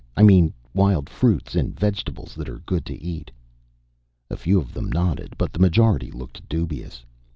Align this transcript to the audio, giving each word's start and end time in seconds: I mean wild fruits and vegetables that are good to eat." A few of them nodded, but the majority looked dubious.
I 0.17 0.23
mean 0.23 0.51
wild 0.73 1.11
fruits 1.11 1.53
and 1.53 1.79
vegetables 1.79 2.33
that 2.33 2.49
are 2.49 2.63
good 2.65 2.87
to 2.87 2.99
eat." 2.99 3.29
A 4.31 4.35
few 4.35 4.57
of 4.59 4.73
them 4.73 4.89
nodded, 4.91 5.35
but 5.37 5.53
the 5.53 5.59
majority 5.59 6.09
looked 6.09 6.41
dubious. 6.49 7.05